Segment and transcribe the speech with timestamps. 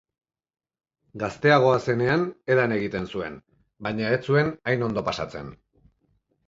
[1.23, 3.39] Gazteagoa zenean edan egiten zuen,
[3.89, 5.55] baina ez zuen hain ondo pasatzen.